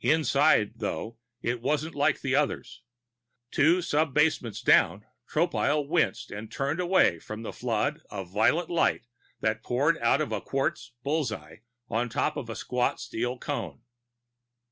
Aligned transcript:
Inside, 0.00 0.74
though, 0.76 1.18
it 1.42 1.60
wasn't 1.60 1.96
like 1.96 2.20
the 2.20 2.36
others. 2.36 2.82
Two 3.50 3.82
sub 3.82 4.14
basements 4.14 4.62
down, 4.62 5.04
Tropile 5.28 5.88
winced 5.88 6.30
and 6.30 6.52
turned 6.52 6.78
away 6.78 7.18
from 7.18 7.42
the 7.42 7.52
flood 7.52 8.00
of 8.08 8.30
violet 8.30 8.70
light 8.70 9.08
that 9.40 9.64
poured 9.64 9.98
out 9.98 10.20
of 10.20 10.30
a 10.30 10.40
quartz 10.40 10.92
bull's 11.02 11.32
eye 11.32 11.62
on 11.90 12.08
top 12.08 12.36
of 12.36 12.48
a 12.48 12.54
squat 12.54 13.00
steel 13.00 13.38
cone. 13.40 13.82